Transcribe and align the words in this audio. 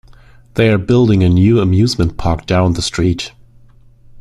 They're 0.55 0.79
building 0.79 1.21
a 1.21 1.29
new 1.29 1.59
amusement 1.61 2.17
park 2.17 2.47
down 2.47 2.73
the 2.73 2.81
street. 2.81 3.33